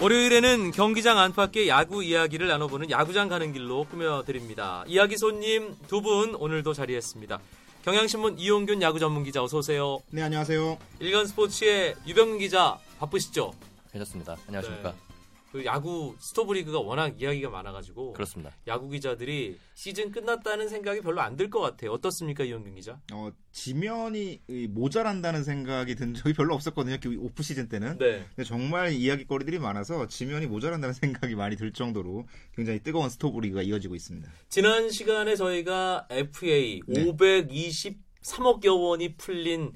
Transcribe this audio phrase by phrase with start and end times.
[0.00, 4.84] 월요일에는 경기장 안팎의 야구 이야기를 나눠보는 야구장 가는 길로 꾸며드립니다.
[4.86, 7.40] 이야기 손님 두 분 오늘도 자리했습니다.
[7.84, 9.98] 경향신문 이용균 야구 전문 기자 어서 오세요.
[10.10, 10.78] 네 안녕하세요.
[11.00, 13.52] 일간 스포츠의 유병민 기자 바쁘시죠?
[13.90, 14.36] 괜찮습니다.
[14.46, 14.92] 안녕하십니까?
[14.92, 15.07] 네.
[15.50, 18.54] 그 야구 스토브리그가 워낙 이야기가 많아가지고 그렇습니다.
[18.66, 21.92] 야구 기자들이 시즌 끝났다는 생각이 별로 안 들 것 같아요.
[21.92, 23.00] 어떻습니까, 이용균 기자?
[23.12, 26.98] 어, 지면이 모자란다는 생각이 든 적이 별로 없었거든요.
[27.00, 27.96] 그 오프 시즌 때는.
[27.98, 28.26] 네.
[28.34, 30.92] 근데 정말 이야기거리들이 많아서 지면이 모자란다는
[31.28, 34.30] 생각이 많이 들 정도로 굉장히 뜨거운 스토브리그가 이어지고 있습니다.
[34.50, 37.04] 지난 시간에 저희가 FA 네.
[37.06, 39.72] 523억여 원이 풀린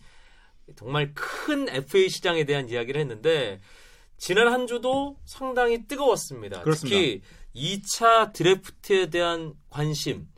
[0.77, 3.61] 정말 큰 FA 시장에 대한 이야기를 했는데
[4.23, 6.63] 지난 한 주도 상당히 뜨거웠습니다.
[6.63, 6.97] 그렇습니다.
[6.97, 7.23] 특히
[7.57, 10.29] 2차 드래프트에 대한 관심.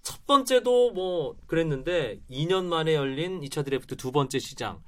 [0.00, 4.82] 첫 번째도 뭐 그랬는데 2년 만에 열린 2차 드래프트 두 번째 시장.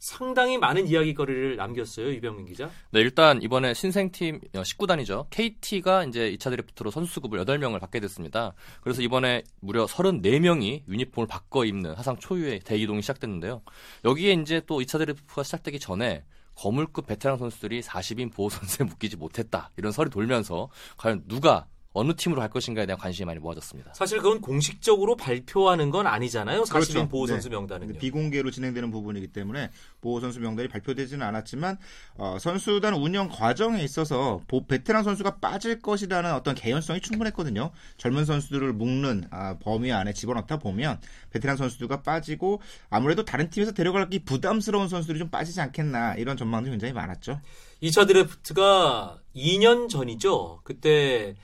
[0.00, 2.70] 상당히 많은 이야기거리를 남겼어요, 이병민 기자.
[2.90, 5.28] 네, 일단 이번에 신생팀 19단이죠.
[5.30, 8.54] KT가 이제 2차 드래프트로 선수급을 8명을 받게 됐습니다.
[8.80, 13.62] 그래서 이번에 무려 34명이 유니폼을 바꿔 입는 하상 초유의 대이동이 시작됐는데요.
[14.04, 16.24] 여기에 이제 또 2차 드래프트가 시작되기 전에
[16.56, 19.70] 거물급 베테랑 선수들이 40인 보호 선수에 묶이지 못했다.
[19.76, 21.66] 이런 설이 돌면서 과연 누가
[21.98, 23.94] 어느 팀으로 갈 것인가에 대한 관심이 많이 모아졌습니다.
[23.94, 26.62] 사실 그건 공식적으로 발표하는 건 아니잖아요.
[26.64, 27.08] 40인 그렇죠.
[27.08, 27.32] 보호 네.
[27.32, 27.98] 선수 명단은요.
[27.98, 29.70] 비공개로 진행되는 부분이기 때문에
[30.02, 31.78] 보호 선수 명단이 발표되지는 않았지만
[32.16, 37.70] 어, 선수단 운영 과정에 있어서 보- 베테랑 선수가 빠질 것이라는 어떤 개연성이 충분했거든요.
[37.96, 44.20] 젊은 선수들을 묶는 아, 범위 안에 집어넣다 보면 베테랑 선수들과 빠지고 아무래도 다른 팀에서 데려가기
[44.24, 47.40] 부담스러운 선수들이 좀 빠지지 않겠나 이런 전망도 굉장히 많았죠.
[47.82, 50.60] 2차 드래프트가 2년 전이죠.
[50.64, 51.36] 그때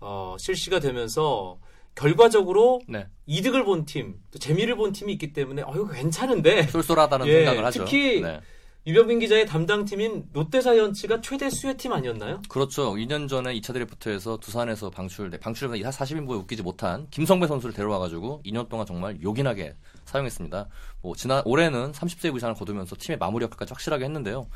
[0.00, 1.58] 어, 실시가 되면서
[1.94, 3.06] 결과적으로 네.
[3.26, 7.64] 이득을 본 팀, 또 재미를 본 팀이 있기 때문에 어, 이거 괜찮은데 쏠쏠하다는 예, 생각을
[7.66, 7.84] 하죠.
[7.84, 8.40] 특히 네.
[8.86, 12.40] 유병민 기자의 담당 팀인 롯데자이언츠가 최대 수혜팀 아니었나요?
[12.48, 12.94] 그렇죠.
[12.94, 18.40] 2년 전에 2차 드래프트에서 두산에서 방출, 네, 방출에서 40인 보에 웃기지 못한 김성배 선수를 데려와가지고
[18.46, 19.74] 2년 동안 정말 요긴하게
[20.06, 20.68] 사용했습니다.
[21.02, 24.46] 뭐 지난 올해는 30세 이상을 거두면서 팀의 마무리 역할까지 확실하게 했는데요.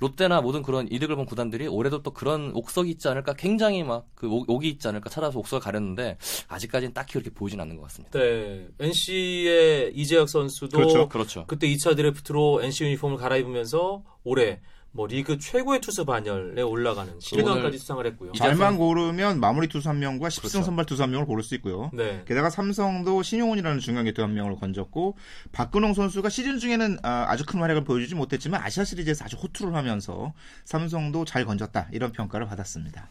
[0.00, 4.28] 롯데나 모든 그런 이득을 본 구단들이 올해도 또 그런 옥석이 있지 않을까 굉장히 막 그
[4.48, 6.18] 옥이 있지 않을까 찾아서 옥석을 가렸는데
[6.48, 8.18] 아직까지는 딱히 그렇게 보이진 않는 것 같습니다.
[8.18, 8.68] 네.
[8.78, 11.08] NC의 이재혁 선수도 그렇죠.
[11.08, 11.44] 그렇죠.
[11.46, 14.60] 그때 2차 드래프트로 NC 유니폼을 갈아입으면서 올해
[14.92, 18.32] 뭐 리그 최고의 투수 반열에 올라가는 7강까지 오늘 수상을 했고요.
[18.32, 20.62] 잘만 선- 고르면 마무리 투수 한 명과 10승 그렇죠.
[20.64, 21.90] 선발 투수 한 명을 고를 수 있고요.
[21.92, 22.24] 네.
[22.26, 25.16] 게다가 삼성도 신용훈이라는 중간 개투 한 명을 건졌고
[25.52, 30.32] 박근홍 선수가 시즌 중에는 아, 아주 큰 활약을 보여주지 못했지만 아시아 시리즈에서 아주 호투를 하면서
[30.64, 33.10] 삼성도 잘 건졌다 이런 평가를 받았습니다.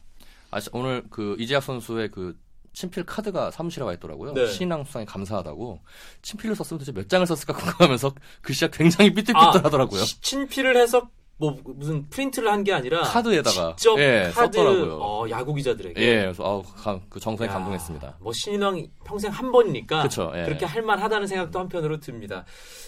[0.51, 2.35] 아, 오늘 그 이재학 선수의 그
[2.73, 4.33] 친필 카드가 사무실에 와 있더라고요.
[4.33, 4.47] 네.
[4.47, 5.79] 신앙 수상에 감사하다고.
[6.21, 10.01] 친필로 썼으면 도대체 몇 장을 썼을까 궁금하면서 글씨가 굉장히 삐뚤삐뚤하더라고요.
[10.03, 14.99] 시- 친필을 해서 뭐 무슨 프린트를 한 게 아니라 카드에다가 직접 예, 카드 썼더라고요.
[15.01, 18.17] 어, 야구 기자들에게 예, 그래서 아우 감- 그 정성에 야, 감동했습니다.
[18.19, 20.43] 뭐 신인왕 평생 한 번이니까 그쵸, 예.
[20.43, 22.43] 그렇게 할 만하다는 생각도 한편으로 듭니다.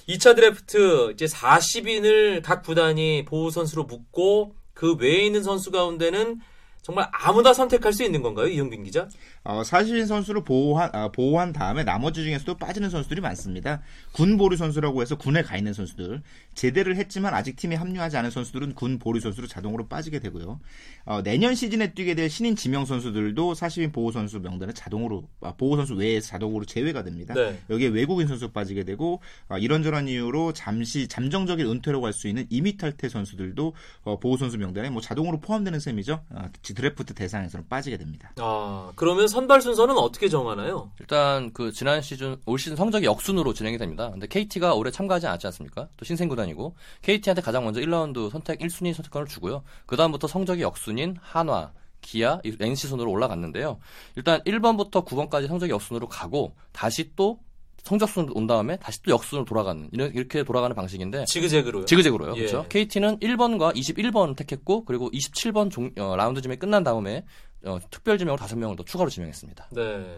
[0.09, 6.39] 2차 드래프트 이제 40인을 각 구단이 보호 선수로 묶고 그 외에 있는 선수 가운데는
[6.81, 9.07] 정말 아무나 선택할 수 있는 건가요, 이영균 기자?
[9.43, 13.81] 어, 사실인 선수를 보호한, 아, 보호한 다음에 나머지 중에서도 빠지는 선수들이 많습니다.
[14.11, 16.21] 군 보류 선수라고 해서 군에 가 있는 선수들,
[16.53, 20.59] 제대를 했지만 아직 팀에 합류하지 않은 선수들은 군 보류 선수로 자동으로 빠지게 되고요.
[21.05, 25.75] 어, 내년 시즌에 뛰게 될 신인 지명 선수들도 사실인 보호 선수 명단에 자동으로 아, 보호
[25.75, 27.33] 선수 외에서 자동으로 제외가 됩니다.
[27.33, 27.59] 네.
[27.69, 32.75] 여기에 외국인 선수 빠지게 되고 아, 이런저런 이유로 잠시 잠정적인 은퇴로 갈 수 있는 이미
[32.75, 36.25] 탈퇴 선수들도 어, 보호 선수 명단에 뭐 자동으로 포함되는 셈이죠.
[36.29, 38.33] 아, 드래프트 대상에서는 빠지게 됩니다.
[38.37, 40.91] 아, 그러면 선발 순서는 어떻게 정하나요?
[40.99, 44.11] 일단 그 지난 시즌 올 시즌 성적이 역순으로 진행이 됩니다.
[44.11, 45.87] 근데 KT가 올해 참가하지 않지 않습니까?
[45.97, 49.63] 또 신생 구단이고 KT한테 가장 먼저 1라운드 선택 1순위 선택권을 주고요.
[49.87, 51.71] 그다음부터 성적이 역순인 한화
[52.01, 53.79] 기아, 이 NC 순으로 올라갔는데요.
[54.15, 57.39] 일단 1번부터 9번까지 성적이 역순으로 가고 다시 또
[57.83, 61.85] 성적순으로 온 다음에 다시 또 역순으로 돌아가는 이런- 이렇게 돌아가는 방식인데 지그재그로요.
[61.85, 62.33] 지그재그로요.
[62.35, 62.45] 예.
[62.45, 62.65] 그렇죠.
[62.69, 67.23] KT는 1번과 21번 택했고 그리고 27번 종, 어, 라운드 지명이 끝난 다음에
[67.65, 69.67] 어, 특별 지명으로 5명을 더 추가로 지명했습니다.
[69.71, 70.17] 네.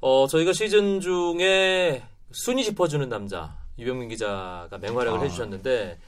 [0.00, 5.22] 어, 저희가 시즌 중에 순위 짚어주는 남자, 유병민 기자가 맹활약을 아.
[5.22, 5.98] 해주셨는데,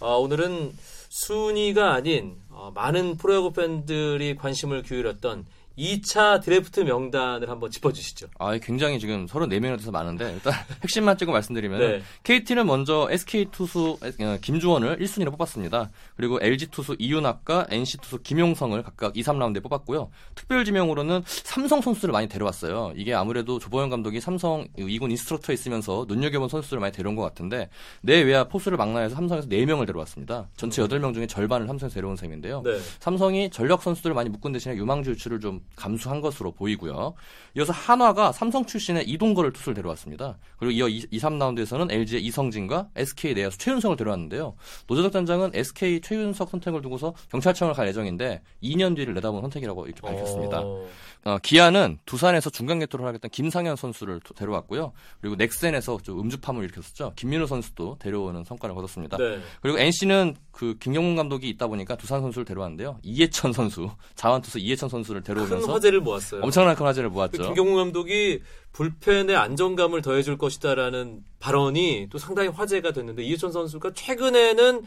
[0.00, 0.76] 어, 오늘은
[1.08, 5.46] 순위가 아닌, 어, 많은 프로야구 팬들이 관심을 기울였던
[5.78, 8.28] 2차 드래프트 명단을 한번 짚어주시죠.
[8.38, 10.52] 아, 굉장히 지금 34명이 돼서 많은데 일단
[10.82, 12.02] 핵심만 찍고 말씀드리면 네.
[12.22, 15.90] KT는 먼저 SK 투수 어, 김주원을 1순위로 뽑았습니다.
[16.16, 20.10] 그리고 LG 투수 이윤학과 NC 투수 김용성을 각각 2, 3라운드에 뽑았고요.
[20.34, 22.92] 특별 지명으로는 삼성 선수를 많이 데려왔어요.
[22.96, 27.68] 이게 아무래도 조보영 감독이 삼성 2군 인스트럭터에 있으면서 눈여겨본 선수들을 많이 데려온 것 같은데
[28.00, 30.48] 내외야 포수를 망라해서 삼성에서 4명을 데려왔습니다.
[30.56, 32.62] 전체 8명 중에 절반을 삼성에서 데려온 셈인데요.
[32.62, 32.78] 네.
[33.00, 37.14] 삼성이 전력 선수들을 많이 묶은 대신에 유망주 유출을 좀 감수한 것으로 보이고요.
[37.56, 40.38] 이어서 한화가 삼성 출신의 이동거를 투수를 데려왔습니다.
[40.58, 44.54] 그리고 이어 2, 3라운드에서는 LG의 이성진과 SK 내야수 최윤석을 데려왔는데요.
[44.86, 50.60] 노재덕 단장은 SK 최윤석 선택을 두고서 경찰청을 갈 예정인데 2년 뒤를 내다본 선택이라고 이렇게 밝혔습니다.
[50.62, 50.86] 어,
[51.24, 54.92] 어, 기아는 두산에서 중간 개투를 하겠다는 김상현 선수를 도- 데려왔고요.
[55.20, 57.12] 그리고 넥센에서 좀 음주 파문을 일으켰었죠.
[57.16, 59.16] 김민우 선수도 데려오는 성과를 거뒀습니다.
[59.16, 59.40] 네.
[59.60, 62.98] 그리고 NC는 그 김경문 감독이 있다 보니까 두산 선수를 데려왔는데요.
[63.02, 66.42] 이해천 선수, 자완투수 이해천 선수를 큰 데려오면 서 화제를 모았어요.
[66.42, 67.42] 엄청난 큰 화제를 그 모았죠.
[67.42, 68.40] 김경문 감독이
[68.72, 74.82] 불펜에 안정감을 더해줄 것이다라는 발언이 또 상당히 화제가 됐는데 이유천 선수가 최근에는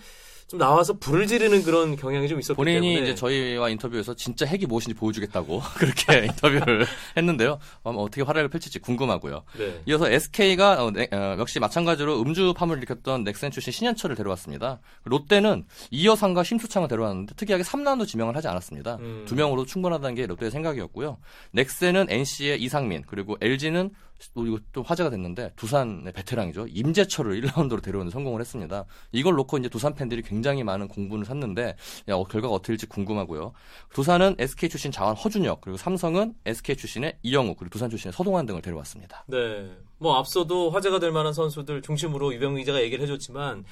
[0.49, 4.65] 좀 나와서 불을 지르는 그런 경향이 좀 있었기 본인이 때문에 이제 저희와 인터뷰에서 진짜 핵이
[4.65, 7.59] 무엇인지 보여주겠다고 그렇게 인터뷰를 했는데요.
[7.83, 9.43] 어, 어떻게 활약을 펼칠지 궁금하고요.
[9.59, 9.81] 네.
[9.85, 10.91] 이어서 SK가 어,
[11.37, 14.79] 역시 마찬가지로 음주 파문을 일으켰던 넥센 출신 신현철을 데려왔습니다.
[15.03, 18.95] 롯데는 이여상과 심수창을 데려왔는데 특이하게 3라운드 지명을 하지 않았습니다.
[18.95, 19.25] 음.
[19.27, 21.19] 두 명으로 충분하다는 게 롯데의 생각이었고요.
[21.51, 23.91] 넥센은 NC의 이상민 그리고 LG는
[24.33, 28.85] 또 이거 또 화제가 됐는데 두산의 베테랑이죠 임재철을 1라운드로 데려오는 성공을 했습니다.
[29.11, 31.75] 이걸 놓고 이제 두산 팬들이 굉장히 많은 공분을 샀는데
[32.09, 33.53] 야, 어, 결과가 될지 궁금하고요.
[33.93, 38.61] 두산은 SK 출신 자완 허준혁 그리고 삼성은 SK 출신의 이영우 그리고 두산 출신의 서동환 등을
[38.61, 39.23] 데려왔습니다.
[39.27, 39.71] 네.
[39.97, 43.65] 뭐 앞서도 화제가 될 만한 선수들 중심으로 유병 기자가 얘기를 해줬지만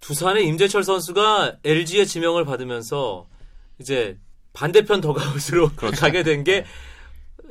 [0.00, 3.26] 두산의 임재철 선수가 LG의 지명을 받으면서
[3.78, 4.18] 이제
[4.52, 5.96] 반대편 더가웃으로 그렇죠.
[6.00, 6.64] 가게 된게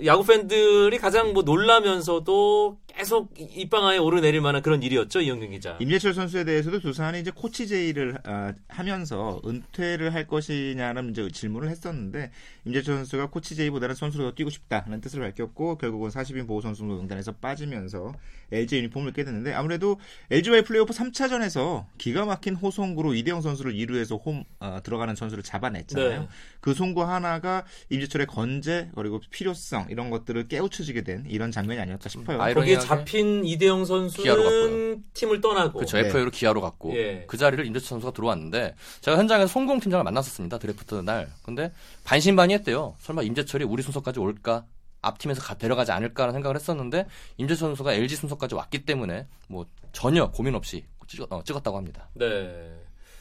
[0.05, 5.77] 야구 팬들이 가장 뭐 놀라면서도 계속 입방아에 오르내릴 만한 그런 일이었죠 이영균 기자.
[5.79, 12.29] 임재철 선수에 대해서도 두산이 이제 코치 제의를 아, 하면서 은퇴를 할 것이냐는 이제 질문을 했었는데
[12.65, 17.31] 임재철 선수가 코치 제의보다는 선수로 더 뛰고 싶다는 뜻을 밝혔고 결국은 40인 보호 선수 명단에서
[17.35, 18.13] 빠지면서
[18.51, 19.97] LG 유니폼을 입게 됐는데 아무래도
[20.29, 26.21] LG와의 플레이오프 3차전에서 기가 막힌 호송구로 이대영 선수를 2루에서 홈 어, 들어가는 선수를 잡아냈잖아요.
[26.21, 26.27] 네.
[26.59, 32.39] 그 송구 하나가 임재철의 건재 그리고 필요성 이런 것들을 깨우쳐지게 된 이런 장면이 아니었다 싶어요.
[32.39, 35.03] 아이러니- 거기에 잡힌 이대영 선수는.
[35.13, 35.97] 팀을 떠나고 그렇죠.
[35.97, 36.07] 네.
[36.07, 37.23] FA로 기아로 갔고 예.
[37.27, 40.57] 그 자리를 임재철 선수가 들어왔는데 제가 현장에서 송공 팀장을 만났었습니다.
[40.57, 41.29] 드래프트 날.
[41.43, 41.71] 근데
[42.03, 42.95] 반신반의했대요.
[42.99, 44.65] 설마 임재철이 우리 순서까지 올까?
[45.01, 47.05] 앞팀에서 가- 데려가지 않을까라는 생각을 했었는데
[47.37, 52.09] 임재철 선수가 LG 순서까지 왔기 때문에 뭐 전혀 고민 없이 찍었, 어, 찍었다고 합니다.
[52.15, 52.75] 네.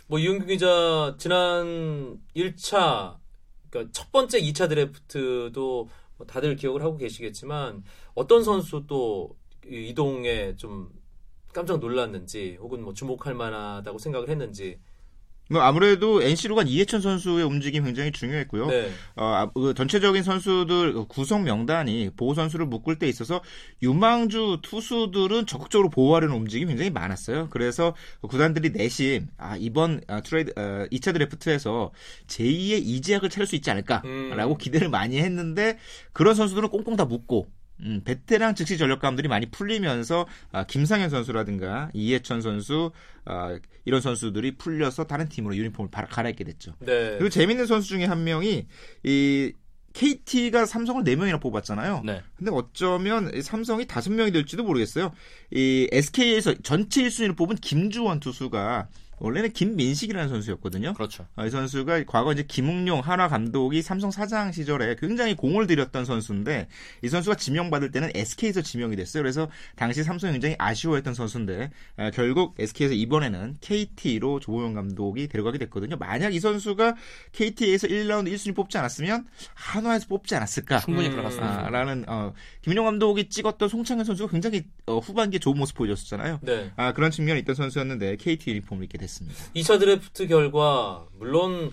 [0.09, 3.17] 뭐 이용규 기자 지난 1차
[3.71, 7.85] 그러니까 첫 번째 2차 드래프트도 뭐 다들 기억을 하고 계시겠지만
[8.15, 9.37] 어떤 선수 또
[9.71, 10.89] 이- 이동에 좀
[11.53, 14.79] 깜짝 놀랐는지 혹은 뭐 주목할 만하다고 생각을 했는지
[15.51, 18.67] 뭐 아무래도 NC로 간 이해천 선수의 움직임 굉장히 중요했고요.
[18.67, 18.91] 네.
[19.17, 23.41] 어, 아, 그 전체적인 선수들 그 구성 명단이 보호 선수를 묶을 때 있어서
[23.83, 27.49] 유망주 투수들은 적극적으로 보호하려는 움직임이 굉장히 많았어요.
[27.49, 31.93] 그래서 구단들이 내심 아, 이번 아, 트레이드 어, 2차 드래프트에서
[32.27, 34.59] 제2의 이재학을 찾을 수 있지 않을까라고 음.
[34.59, 35.79] 기대를 많이 했는데
[36.13, 37.49] 그런 선수들은 꽁꽁 다 묶고
[37.81, 42.91] 음, 베테랑 즉시 전력감들이 많이 풀리면서 아, 김상현 선수라든가 이해천 선수
[43.25, 46.75] 아, 이런 선수들이 풀려서 다른 팀으로 유니폼을 바- 갈아입게 됐죠.
[46.81, 47.11] 네.
[47.19, 48.67] 그리고 재밌는 선수 중에 한 명이
[49.05, 49.53] 이
[49.95, 52.03] KT가 삼성을 4명이나 뽑았잖아요.
[52.05, 52.23] 네.
[52.37, 55.13] 근데 어쩌면 이 삼성이 5명이 될지도 모르겠어요.
[55.51, 58.89] 이 SK에서 전체 1순위를 뽑은 김주원 투수가
[59.21, 60.95] 원래는 김민식이라는 선수였거든요.
[60.95, 61.27] 그렇죠.
[61.37, 66.69] 어, 이 선수가 과거 이제 김웅룡 한화 감독이 삼성 사장 시절에 굉장히 공을 들였던 선수인데
[67.03, 69.23] 이 선수가 지명받을 때는 SK에서 지명이 됐어요.
[69.23, 75.97] 그래서 당시 삼성이 굉장히 아쉬워했던 선수인데 어, 결국 SK에서 이번에는 KT로 조호영 감독이 데려가게 됐거든요.
[75.97, 76.95] 만약 이 선수가
[77.33, 80.81] KT에서 1라운드 1순위 뽑지 않았으면 한화에서 뽑지 않았을까?
[80.81, 81.13] 충분히 음.
[81.13, 81.67] 들어갔습니다.
[81.67, 82.33] 아, 라는 어,
[82.63, 86.41] 김인용 감독이 찍었던 송창현 선수가 굉장히 어, 후반기에 좋은 모습 보여줬었잖아요.
[86.43, 86.71] 네.
[86.77, 89.39] 아, 그런 측면이 있던 선수였는데 KT 유니폼을 입게 됐 습니다.
[89.55, 91.73] 2차 드래프트 결과 물론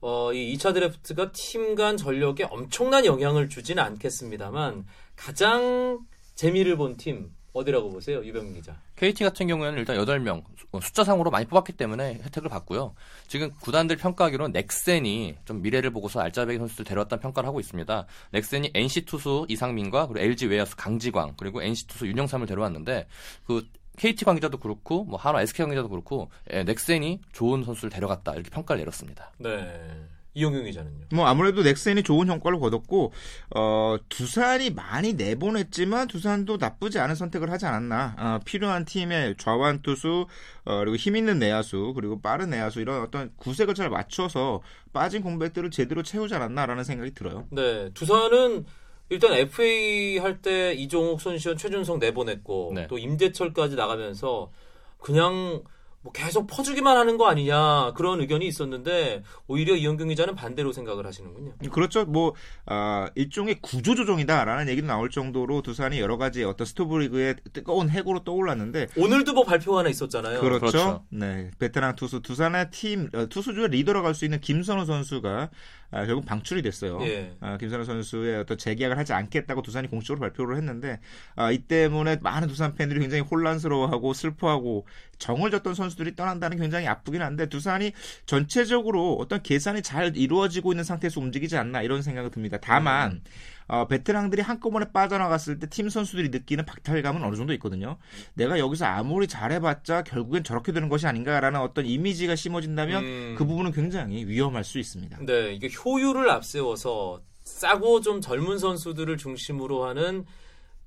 [0.00, 6.00] 어, 이 2차 드래프트가 팀 간 전력에 엄청난 영향을 주지는 않겠습니다만 가장
[6.34, 8.78] 재미를 본 팀 어디라고 보세요, 유병민 기자?
[8.96, 10.42] KT 같은 경우에는 일단 8명
[10.82, 12.94] 숫자상으로 많이 뽑았기 때문에 혜택을 받고요.
[13.28, 18.04] 지금 구단들 평가하기로는 넥센이 좀 미래를 보고서 알짜배기 선수들 데려왔다는 평가를 하고 있습니다.
[18.32, 23.06] 넥센이 NC 투수 이상민과 그리고 LG 외야수 강지광 그리고 NC 투수 윤영삼을 데려왔는데
[23.46, 23.66] 그
[23.96, 28.80] KT 관계자도 그렇고 뭐 한화 SK 관계자도 그렇고 예, 넥센이 좋은 선수를 데려갔다 이렇게 평가를
[28.80, 29.32] 내렸습니다.
[29.38, 30.06] 네.
[30.36, 31.06] 이용균 기자는요.
[31.14, 33.12] 뭐 아무래도 넥센이 좋은 성과를 거뒀고
[33.54, 40.26] 어 두산이 많이 내보냈지만 두산도 나쁘지 않은 선택을 하지 않았나 어, 필요한 팀의 좌완 투수
[40.66, 44.60] 어, 그리고 힘 있는 내야수 그리고 빠른 내야수 이런 어떤 구색을 잘 맞춰서
[44.92, 47.46] 빠진 공백들을 제대로 채우지 않았나라는 생각이 들어요.
[47.50, 48.66] 네, 두산은
[49.08, 52.86] 일단 FA 할 때 이종욱, 손시현, 최준성 내보냈고 네.
[52.88, 54.50] 또 임재철까지 나가면서
[54.98, 55.62] 그냥
[56.06, 61.54] 뭐 계속 퍼주기만 하는 거 아니냐 그런 의견이 있었는데 오히려 이영경 기자는 반대로 생각을 하시는군요.
[61.72, 62.04] 그렇죠.
[62.04, 62.34] 뭐
[62.64, 68.86] 아, 일종의 구조 조정이다라는 얘기도 나올 정도로 두산이 여러 가지 어떤 스토브리그의 뜨거운 해고로 떠올랐는데
[68.96, 70.40] 오늘도 뭐 발표 하나 있었잖아요.
[70.40, 70.66] 그렇죠.
[70.66, 71.04] 그렇죠.
[71.10, 75.50] 네, 베테랑 투수 두산의 팀 어, 투수주의 리더로 갈수 있는 김선우 선수가
[75.90, 76.98] 아, 결국 방출이 됐어요.
[77.02, 77.32] 예.
[77.40, 81.00] 아, 김선우 선수의 어떤 재계약을 하지 않겠다고 두산이 공식적으로 발표를 했는데
[81.34, 84.86] 아, 이 때문에 많은 두산 팬들이 굉장히 혼란스러워하고 슬퍼하고
[85.18, 87.92] 정을 졌던 선수 들이 떠난다는 게 굉장히 아프긴 한데 두산이
[88.26, 92.58] 전체적으로 어떤 계산이 잘 이루어지고 있는 상태에서 움직이지 않나 이런 생각이 듭니다.
[92.60, 93.22] 다만
[93.68, 97.96] 어, 베테랑들이 한꺼번에 빠져나갔을 때 팀 선수들이 느끼는 박탈감은 어느 정도 있거든요.
[98.34, 103.34] 내가 여기서 아무리 잘해봤자 결국엔 저렇게 되는 것이 아닌가라는 어떤 이미지가 심어진다면 음.
[103.36, 105.18] 그 부분은 굉장히 위험할 수 있습니다.
[105.26, 110.24] 네, 이게 효율을 앞세워서 싸고 좀 젊은 선수들을 중심으로 하는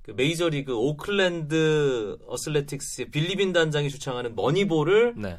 [0.02, 5.38] 그 메이저리그 오클랜드 어슬레틱스의 빌리빈 단장이 주창하는 머니볼을 네.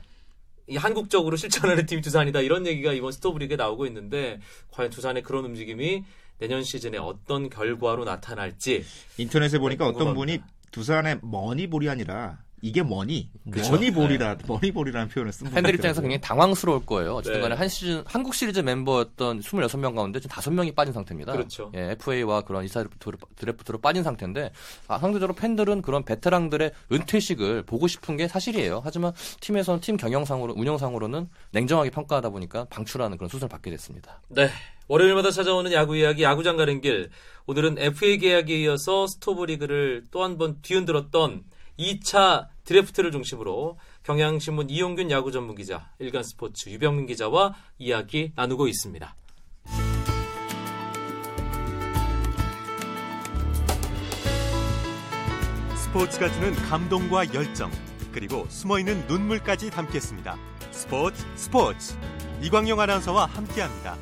[0.67, 4.39] 이 한국적으로 실천하는 팀이 두산이다 이런 얘기가 이번 스토브리그에 나오고 있는데
[4.71, 6.03] 과연 두산의 그런 움직임이
[6.37, 8.83] 내년 시즌에 어떤 결과로 나타날지
[9.17, 10.43] 인터넷에 보니까 어떤 궁금합니다.
[10.43, 13.71] 분이 두산의 머니볼이 아니라 이게 뭐니, 그쵸.
[13.71, 16.01] 뭐니볼이라 뭐니볼이라는 표현을 쓴 팬들 입장에서.
[16.01, 17.15] 굉장히 당황스러울 거예요.
[17.15, 17.41] 어쨌든 네.
[17.41, 21.31] 간에 한 시즌 한국 시리즈 멤버였던 26명 가운데 지금 5명이 빠진 상태입니다.
[21.31, 21.71] 그렇죠.
[21.75, 24.51] 예, FA와 그런 2차 드래프트로, 드래프트로 빠진 상태인데
[24.87, 28.81] 아, 상대적으로 팬들은 그런 베테랑들의 은퇴식을 보고 싶은 게 사실이에요.
[28.83, 34.21] 하지만 팀에서는 팀 경영상으로 운영상으로는 냉정하게 평가하다 보니까 방출하는 그런 수순을 받게 됐습니다.
[34.29, 34.49] 네.
[34.87, 37.09] 월요일마다 찾아오는 야구 이야기 야구장 가는 길.
[37.47, 41.43] 오늘은 FA 계약에 이어서 스토브리그를 또 한 번 뒤흔들었던
[41.81, 49.15] 2차 드래프트를 중심으로 경향신문 이용균 야구 전문 기자, 일간 스포츠 유병민 기자와 이야기 나누고 있습니다.
[55.75, 57.69] 스포츠가 주는 감동과 열정
[58.13, 60.37] 그리고 숨어있는 눈물까지 담겠습니다.
[60.71, 61.97] 스포츠 스포츠
[62.41, 63.97] 이광용 아나운서와 함께합니다.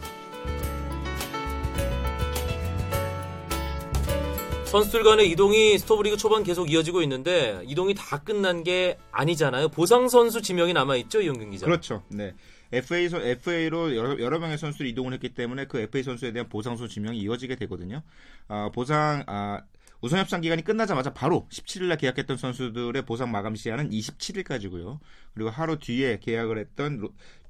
[4.71, 9.69] 선수들 간의 이동이 스토브리그 초반 계속 이어지고 있는데 이동이 다 끝난 게 아니잖아요.
[9.69, 11.65] 보상 선수 지명이 남아 있죠, 이용균 기자.
[11.65, 12.03] 그렇죠.
[12.09, 12.35] 네.
[12.71, 16.87] FA 선 FA로 여러, 여러 명의 선수들이 이동을 했기 때문에 그 FA 선수에 대한 보상소
[16.87, 18.03] 지명이 이어지게 되거든요.
[18.47, 19.61] 아, 보상 아,
[20.01, 24.99] 우선 협상 기간이 끝나자마자 바로 17일 날 계약했던 선수들의 보상 마감 시한은 27일까지고요.
[25.33, 27.09] 그리고 하루 뒤에 계약을 했던 로-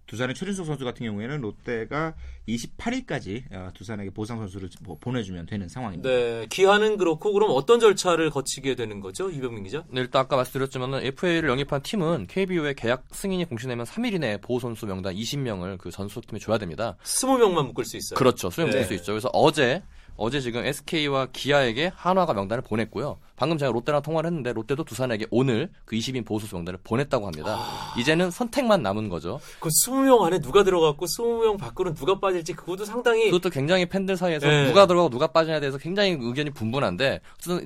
[0.10, 2.16] 두산의 최준석 선수 같은 경우에는 롯데가
[2.48, 6.10] 28일까지 아, 두산에게 보상 선수를 뭐 보내주면 되는 상황입니다.
[6.10, 9.84] 네, 기한은 그렇고 그럼 어떤 절차를 거치게 되는 거죠, 이병민 기자?
[9.92, 14.88] 네, 일단 아까 말씀드렸지만 FA를 영입한 팀은 KBO의 계약 승인이 공시되면 3일 이내에 보호 선수
[14.88, 16.98] 명단 20명을 그 전속 팀에 줘야 됩니다.
[17.04, 18.18] 20명만 묶을 수 있어요.
[18.18, 18.50] 그렇죠.
[18.50, 18.78] 수용 네.
[18.78, 19.12] 될수 있죠.
[19.12, 19.84] 그래서 어제
[20.16, 23.20] 어제 지금 SK와 기아에게 한화가 명단을 보냈고요.
[23.40, 27.58] 방금 제가 롯데랑 통화를 했는데 롯데도 두산에게 오늘 그 20인 보호수 명단을 보냈다고 합니다.
[27.98, 29.40] 이제는 선택만 남은 거죠.
[29.62, 34.46] 그 20명 안에 누가 들어갔고 20명 밖으로는 누가 빠질지 그것도 상당히 그것도 굉장히 팬들 사이에서
[34.46, 34.68] 네.
[34.68, 37.22] 누가 들어가고 누가 빠지냐에 대해서 굉장히 의견이 분분한데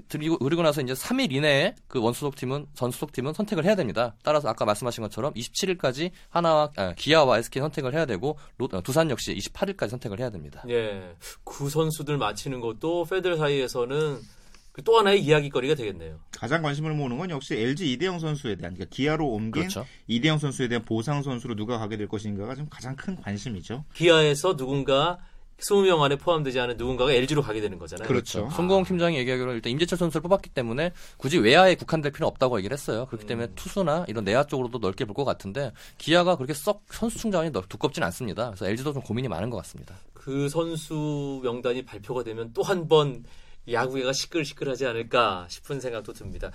[0.10, 4.14] 그리고 그리고 나서 이제 3일 이내에 그 원수속 팀은 전수속 팀은 선택을 해야 됩니다.
[4.24, 9.10] 따라서 아까 말씀하신 것처럼 27일까지 하나와 아, 기아와 SK 선택을 해야 되고 롯- 어, 두산
[9.10, 10.64] 역시 28일까지 선택을 해야 됩니다.
[10.70, 14.43] 예, 그 선수들 마치는 것도 팬들 사이에서는 그
[14.82, 16.20] 또 하나의 이야기거리가 되겠네요.
[16.32, 19.86] 가장 관심을 모으는 건 역시 LG 이대영 선수에 대한 그러니까 기아로 옮긴 그렇죠.
[20.08, 23.86] 이대영 선수에 대한 보상 선수로 누가 가게 될 것인가가 지금 가장 큰 관심이죠.
[23.94, 25.20] 기아에서 누군가
[25.60, 28.08] 20명 안에 포함되지 않은 누군가가 LG로 가게 되는 거잖아요.
[28.08, 28.50] 그렇죠.
[28.52, 33.06] 송고홍 팀장이 얘기하기로 일단 임재철 선수를 뽑았기 때문에 굳이 외야에 국한될 필요는 없다고 얘기를 했어요.
[33.06, 33.54] 그렇기 때문에 음.
[33.56, 38.02] 투수나 이런 내야 쪽으로도 넓게 볼 것 같은데 기아가 그렇게 썩 선수 충전이 넓- 두껍진
[38.04, 38.48] 않습니다.
[38.50, 39.96] 그래서 LG도 좀 고민이 많은 것 같습니다.
[40.16, 43.24] 그 선수 명단이 발표가 되면 또 한 번
[43.72, 46.52] 야구계가 시끌시끌하지 않을까 싶은 생각도 듭니다.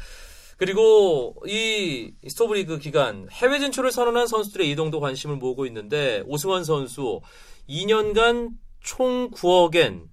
[0.56, 7.20] 그리고 이 스토브리그 기간 해외 진출을 선언한 선수들의 이동도 관심을 모으고 있는데 오승환 선수
[7.68, 8.50] 2년간
[8.80, 10.08] 총 9억엔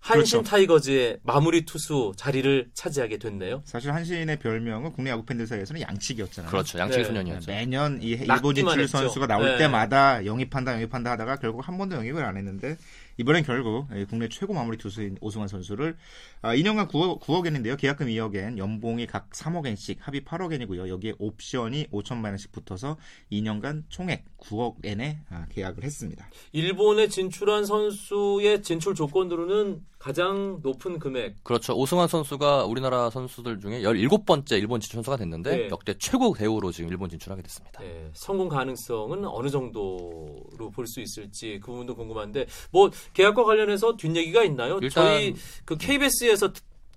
[0.00, 0.50] 한신 그렇죠.
[0.50, 3.62] 타이거즈의 마무리 투수 자리를 차지하게 됐네요.
[3.64, 6.50] 사실 한신의 별명은 국내 야구 팬들 사이에서는 양치기였잖아요.
[6.50, 6.78] 그렇죠.
[6.78, 7.04] 양치 네.
[7.04, 7.50] 소년이었죠.
[7.50, 8.86] 매년 이 일본 진출.
[8.86, 9.56] 선수가 나올 네.
[9.56, 12.76] 때마다 영입한다 영입한다 하다가 결국 한 번도 영입을 안 했는데
[13.16, 15.96] 이번엔 결국 이 국내 최고 마무리 투수인 오승환 선수를
[16.42, 17.76] 아, 2년간 9억, 9억엔인데요.
[17.78, 20.88] 계약금 2억엔, 연봉이 각 3억엔씩 합의 8억엔이고요.
[20.88, 22.96] 여기에 옵션이 5천만 원씩 붙어서
[23.30, 26.28] 2년간 총액 9억 엔에 아, 계약을 했습니다.
[26.52, 31.42] 일본에 진출한 선수의 진출 조건으로는 가장 높은 금액.
[31.42, 31.74] 그렇죠.
[31.74, 35.68] 오승환 선수가 우리나라 선수들 중에 17번째 일본 진출 선수가 됐는데 네.
[35.70, 37.82] 역대 최고 대우로 지금 일본 진출하게 됐습니다.
[37.84, 44.44] 예, 성공 가능성은 어느 정도로 볼 수 있을지 그 부분도 궁금한데 뭐 계약과 관련해서 뒷얘기가
[44.44, 44.78] 있나요?
[44.82, 45.34] 일단- 저희
[45.64, 46.52] 그 KBS에서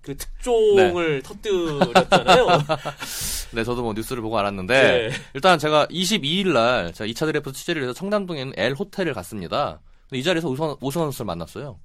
[0.07, 2.47] 그 특종을 터뜨렸잖아요.
[3.51, 5.09] 네, 저도 뭐 뉴스를 보고 알았는데 네.
[5.33, 9.81] 일단 제가 22일 날 제가 2차 드래프트 취재를 해서 청담동에 있는 L 호텔을 갔습니다.
[10.09, 11.79] 근데 이 자리에서 오승환, 오승환 선수를 만났어요.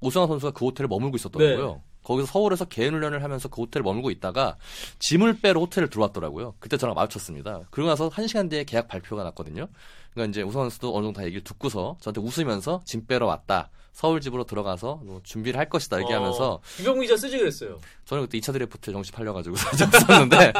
[0.00, 1.72] 오승환 선수가 그 호텔에 머물고 있었더라고요.
[1.74, 1.80] 네.
[2.02, 4.56] 거기서 서울에서 개인 훈련을 하면서 그 호텔에 머물고 있다가
[4.98, 6.54] 짐을 빼러 호텔을 들어왔더라고요.
[6.58, 7.62] 그때 저랑 마주쳤습니다.
[7.70, 9.68] 그러고 나서 1시간 뒤에 계약 발표가 났거든요.
[10.14, 13.70] 그러니까 이제 오승환 선수도 어느 정도 다 얘기를 듣고서 저한테 웃으면서 짐 빼러 왔다.
[13.92, 17.78] 서울 집으로 들어가서 뭐 준비를 할 것이다 얘기하면서 어, 김병민 기자 쓰지 그랬어요.
[18.06, 20.52] 저는 그때 2차 드래프트에 정신 팔려가지고 좀 썼는데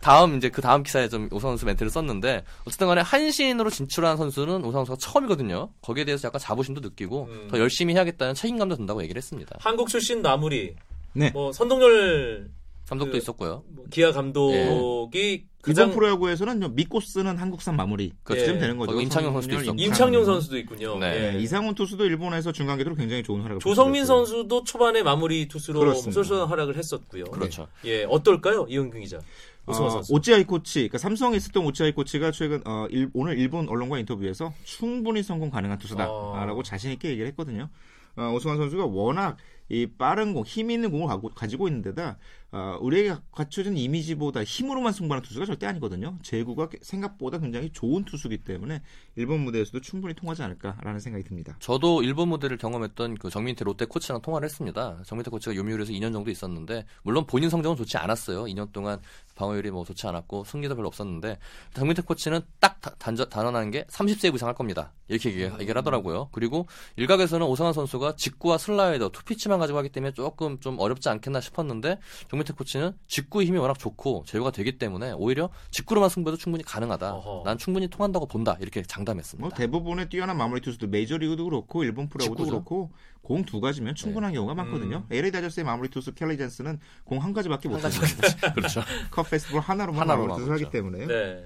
[0.00, 4.64] 다음 이제 그 다음 기사에 좀 오상원 선수 멘트를 썼는데 어쨌든 간에 한신으로 진출한 선수는
[4.64, 5.70] 오상원 선수가 처음이거든요.
[5.82, 7.48] 거기에 대해서 약간 자부심도 느끼고 음.
[7.50, 9.56] 더 열심히 해야겠다는 책임감도 든다고 얘기를 했습니다.
[9.58, 10.76] 한국 출신 나무리,
[11.12, 11.30] 네.
[11.30, 12.48] 뭐 선동열
[12.94, 13.62] 감독도 그- 있었고요.
[13.68, 18.44] 뭐 기아 감독이 일본 가장 프로야구에서는 좀 믿고 쓰는 한국산 마무리 그렇죠.
[18.46, 19.00] 그쯤 되는 거죠.
[19.00, 19.76] 임창용 선수도 있었고.
[19.82, 20.98] 임창용 선수도 있군요.
[20.98, 21.32] 네.
[21.32, 24.04] 네, 이상훈 투수도 일본에서 중간계로 굉장히 좋은 활약을 조성민.
[24.04, 25.94] 선수도 초반에 마무리 투수로.
[25.94, 27.24] 쏠쏠한 활약을 했었고요.
[27.24, 27.66] 그렇죠.
[27.86, 29.18] 예, 어떨까요, 이영균 기자?
[29.66, 30.12] 오승환 어, 선수.
[30.12, 35.22] 오치아이 코치, 그러니까 삼성에 있었던 오치아이 코치가 최근 어, 일- 오늘 일본 언론과 인터뷰에서 충분히
[35.22, 36.62] 성공 가능한 투수다라고 어.
[36.62, 37.70] 자신 있게 얘기를 했거든요.
[38.16, 39.38] 어, 오승환 선수가 워낙
[39.70, 42.18] 이 빠른 공, 힘 있는 공을 가고, 가지고 있는 데다
[42.56, 46.16] 어, 우리에게 갖춰진 이미지보다 힘으로만 승부하는 투수가 절대 아니거든요.
[46.22, 48.80] 제구가 생각보다 굉장히 좋은 투수기 때문에
[49.16, 51.56] 일본 무대에서도 충분히 통하지 않을까라는 생각이 듭니다.
[51.58, 55.02] 저도 일본 무대를 경험했던 그 정민태 롯데 코치랑 통화를 했습니다.
[55.04, 58.44] 정민태 코치가 요미우리에서 2년 정도 있었는데 물론 본인 성적은 좋지 않았어요.
[58.44, 59.00] 2년 동안
[59.34, 61.38] 방어율이 뭐 좋지 않았고 승리도 별로 없었는데
[61.74, 64.92] 정민태 코치는 딱 다- 단저, 단언한 게 30세이브 이상 할 겁니다.
[65.08, 66.28] 이렇게 얘기, 얘기를 하더라고요.
[66.30, 71.98] 그리고 일각에서는 오상환 선수가 직구와 슬라이더, 투피치만 가지고 하기 때문에 조금 좀 어렵지 않겠나 싶었는데
[72.28, 77.14] 정민 태 코치는 직구의 힘이 워낙 좋고 제어가 되기 때문에 오히려 직구로만 승부해도 충분히 가능하다.
[77.14, 77.42] 어허.
[77.44, 78.56] 난 충분히 통한다고 본다.
[78.60, 79.46] 이렇게 장담했습니다.
[79.48, 82.50] 뭐 대부분의 뛰어난 마무리 투수들 메이저리그도 그렇고 일본 프로야구도 직구죠.
[82.64, 85.06] 그렇고 공 두 가지면 충분한 경우가 많거든요.
[85.10, 88.28] LA 다저스의 마무리 투수 켈리 젠스는 공 한 가지밖에 못 씁니다.
[88.54, 88.82] 그렇죠.
[89.10, 90.72] 컵 페스티벌 하나로만 하나로만 마무리 투수 하기 그렇죠.
[90.72, 91.44] 때문에 네.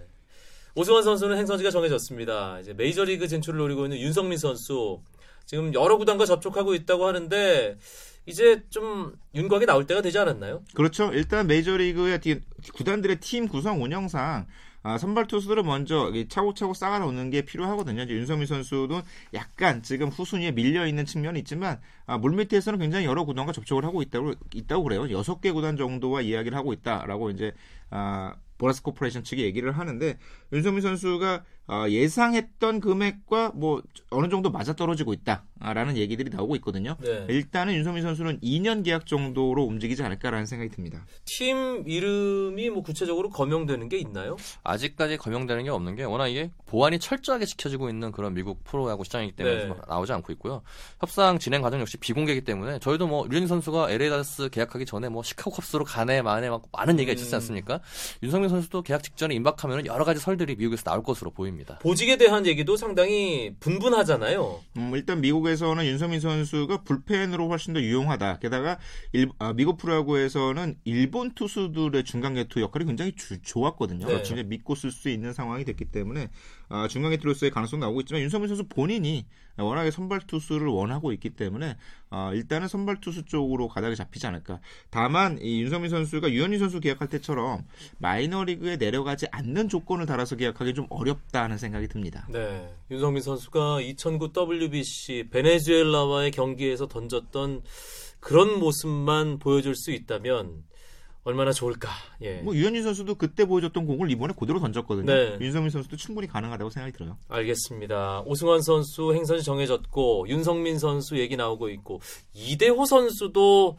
[0.74, 2.61] 오승환 선수는 행선지가 정해졌습니다.
[2.61, 5.00] 이제 메이저리그 진출을 노리고 있는 윤성민 선수
[5.46, 7.76] 지금 여러 구단과 접촉하고 있다고 하는데
[8.28, 10.62] 이제 좀 윤곽이 나올 때가 되지 않았나요?
[10.74, 11.10] 그렇죠.
[11.14, 12.40] 일단 메이저리그의 티-
[12.74, 14.46] 구단들의 팀 구성 운영상
[14.82, 18.02] 아, 선발 투수들을 먼저 이 차곡차곡 쌓아 놓는 게 필요하거든요.
[18.02, 19.00] 이제 윤석민 선수도
[19.34, 24.34] 약간 지금 후순위에 밀려 있는 측면이 있지만 아, 물밑에서는 굉장히 여러 구단과 접촉을 하고 있다고
[24.54, 25.10] 있다고 그래요.
[25.10, 27.52] 여섯 개 구단 정도와 이야기를 하고 있다라고 이제
[27.90, 30.18] 아, 보라스 코퍼레이션 측이 얘기를 하는데
[30.52, 36.96] 윤석민 선수가 아, 예상했던 금액과 뭐 어느 정도 맞아떨어지고 있다라는 얘기들이 나오고 있거든요.
[37.00, 37.26] 네.
[37.28, 41.04] 일단은 윤석민 선수는 2년 계약 정도로 움직이지 않을까라는 생각이 듭니다.
[41.26, 44.37] 팀 이름이 뭐 구체적으로 거명되는 게 있나요?
[44.64, 49.37] 아직까지 거명되는 게 없는 게 워낙 이게 보안이 철저하게 지켜지고 있는 그런 미국 프로야구 시장이기
[49.37, 49.74] 때문에 네.
[49.87, 50.62] 나오지 않고 있고요.
[51.00, 55.22] 협상 진행 과정 역시 비공개이기 때문에 저희도 뭐 류현진 선수가 LA 다스 계약하기 전에 뭐
[55.22, 57.37] 시카고 컵스로 가네 마네 막 많은 얘기가 있었지 음.
[57.37, 57.81] 않습니까?
[58.22, 61.58] 윤성민 선수도 계약 직전에 임박하면 여러 가지 설들이 미국에서 나올 것으로 보입니다.
[61.81, 64.61] 보직에 대한 얘기도 상당히 분분하잖아요.
[64.77, 68.38] 음, 일단 미국에서는 윤성민 선수가 불펜으로 훨씬 더 유용하다.
[68.38, 68.79] 게다가
[69.12, 74.07] 일- 아, 미국 프로야구에서는 일본 투수들의 중간 개투 역할이 굉장히 주- 좋았거든요.
[74.07, 74.14] 네.
[74.16, 76.29] 굉장히 믿고 쓸 수 있는 상황이 됐기 때문에
[76.68, 79.24] 아, 중간 개투로서의 가능성 이 나오고 있지만 윤성민 선수 본인이
[79.57, 81.76] 워낙에 선발 투수를 원하고 있기 때문에
[82.11, 84.61] 아, 일단은 선발 투수 쪽으로 가닥이 잡히지 않을까.
[84.90, 87.64] 다만 이 윤성민 선수가 유현진 선수 계약할 때처럼
[87.98, 92.26] 마이너리그에 내려가지 않는 조건을 달아서 계약하기 좀 어렵다는 생각이 듭니다.
[92.31, 92.72] 네.
[92.90, 97.62] 윤성민 선수가 2009 WBC 베네수엘라와의 경기에서 던졌던
[98.20, 100.64] 그런 모습만 보여줄 수 있다면
[101.28, 101.90] 얼마나 좋을까.
[102.22, 102.40] 예.
[102.40, 105.12] 뭐 유현진 선수도 그때 보여줬던 공을 이번에 그대로 던졌거든요.
[105.12, 105.36] 네.
[105.38, 107.18] 윤성민 선수도 충분히 가능하다고 생각이 들어요.
[107.28, 108.22] 알겠습니다.
[108.24, 112.00] 오승환 선수 행선이 정해졌고 윤성민 선수 얘기 나오고 있고
[112.32, 113.76] 이대호 선수도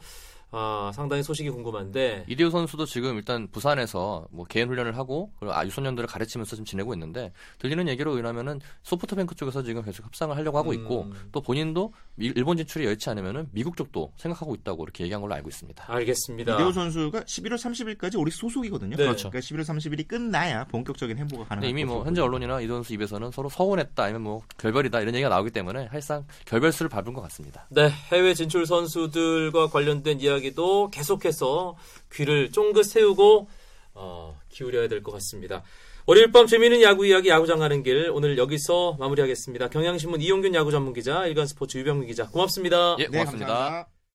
[0.52, 5.64] 아, 상당히 소식이 궁금한데 이대호 선수도 지금 일단 부산에서 뭐 개인 훈련을 하고 그리고 아,
[5.64, 10.72] 유소년들을 가르치면서 지금 지내고 있는데 들리는 얘기로 의하면은 소프트뱅크 쪽에서 지금 계속 협상을 하려고 하고
[10.72, 11.28] 있고 음.
[11.32, 15.48] 또 본인도 일- 일본 진출이 여의치 않으면은 미국 쪽도 생각하고 있다고 이렇게 얘기한 걸로 알고
[15.48, 15.84] 있습니다.
[15.86, 16.54] 알겠습니다.
[16.54, 18.96] 이대호 선수가 11월 30일까지 우리 소속이거든요.
[18.96, 19.04] 네.
[19.04, 19.30] 그렇죠.
[19.30, 21.68] 그러니까 11월 30일이 끝나야 본격적인 행보가 가능합니다.
[21.70, 25.50] 이미 뭐 현재 언론이나 이대호 선수 입에서는 서로 서운했다 아니면 뭐 결별이다 이런 얘기가 나오기
[25.50, 27.66] 때문에 사실상 결별수를 밟은 것 같습니다.
[27.70, 31.76] 네, 해외 진출 선수들과 관련된 이야기 도 계속해서
[32.12, 33.48] 귀를 쫑긋 세우고
[33.94, 35.62] 어, 기울여야 될 것 같습니다.
[36.06, 39.68] 월요일 밤 재미있는 야구 이야기 야구장 가는 길 오늘 여기서 마무리하겠습니다.
[39.68, 42.96] 경향신문 이용균 야구 전문 기자, 일간 스포츠 유병민 기자 고맙습니다.
[42.98, 43.46] 예, 네, 고맙습니다.
[43.46, 43.99] 감사합니다.